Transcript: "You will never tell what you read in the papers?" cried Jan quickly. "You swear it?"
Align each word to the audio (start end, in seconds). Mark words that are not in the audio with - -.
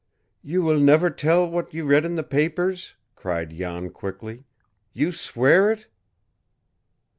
"You 0.41 0.63
will 0.63 0.79
never 0.79 1.11
tell 1.11 1.47
what 1.47 1.75
you 1.75 1.85
read 1.85 2.05
in 2.05 2.15
the 2.15 2.23
papers?" 2.23 2.95
cried 3.15 3.51
Jan 3.51 3.91
quickly. 3.91 4.45
"You 4.93 5.11
swear 5.11 5.69
it?" 5.71 5.89